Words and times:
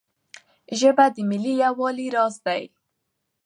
ژبه 0.79 1.05
د 1.15 1.17
ملي 1.29 1.53
یووالي 1.63 2.07
راز 2.15 2.35
دی. 2.45 2.61